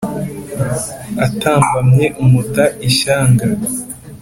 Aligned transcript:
atambamye 1.25 2.05
umuta 2.23 2.63
ishyanga 2.87 3.45